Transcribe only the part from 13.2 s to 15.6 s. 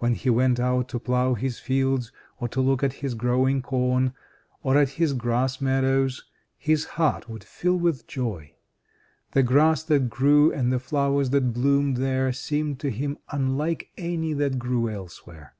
unlike any that grew elsewhere.